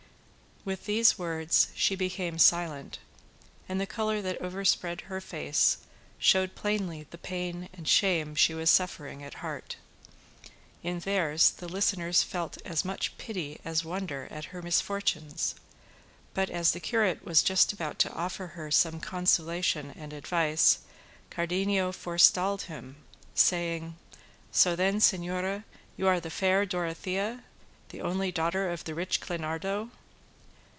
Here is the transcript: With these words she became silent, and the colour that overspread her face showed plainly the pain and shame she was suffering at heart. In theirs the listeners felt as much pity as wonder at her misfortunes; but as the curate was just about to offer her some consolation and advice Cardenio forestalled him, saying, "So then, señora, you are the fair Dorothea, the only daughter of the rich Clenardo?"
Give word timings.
With 0.63 0.85
these 0.85 1.17
words 1.17 1.69
she 1.73 1.95
became 1.95 2.37
silent, 2.37 2.99
and 3.67 3.81
the 3.81 3.87
colour 3.87 4.21
that 4.21 4.39
overspread 4.39 5.01
her 5.01 5.19
face 5.19 5.77
showed 6.19 6.53
plainly 6.53 7.07
the 7.09 7.17
pain 7.17 7.67
and 7.73 7.87
shame 7.87 8.35
she 8.35 8.53
was 8.53 8.69
suffering 8.69 9.23
at 9.23 9.33
heart. 9.41 9.77
In 10.83 10.99
theirs 10.99 11.49
the 11.49 11.67
listeners 11.67 12.21
felt 12.21 12.59
as 12.63 12.85
much 12.85 13.17
pity 13.17 13.59
as 13.65 13.83
wonder 13.83 14.27
at 14.29 14.45
her 14.53 14.61
misfortunes; 14.61 15.55
but 16.35 16.51
as 16.51 16.73
the 16.73 16.79
curate 16.79 17.25
was 17.25 17.41
just 17.41 17.73
about 17.73 17.97
to 17.97 18.13
offer 18.13 18.45
her 18.49 18.69
some 18.69 18.99
consolation 18.99 19.89
and 19.95 20.13
advice 20.13 20.77
Cardenio 21.31 21.91
forestalled 21.91 22.61
him, 22.69 22.97
saying, 23.33 23.95
"So 24.51 24.75
then, 24.75 24.97
señora, 24.97 25.63
you 25.97 26.05
are 26.07 26.19
the 26.19 26.29
fair 26.29 26.67
Dorothea, 26.67 27.43
the 27.89 28.01
only 28.01 28.31
daughter 28.31 28.69
of 28.69 28.83
the 28.83 28.93
rich 28.93 29.19
Clenardo?" 29.21 29.89